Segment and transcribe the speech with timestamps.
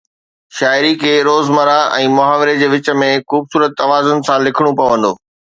[0.59, 5.11] شاعري کي روزمرهه ۽ محاوري جي وچ ۾ خوبصورت توازن سان لکڻو پوندو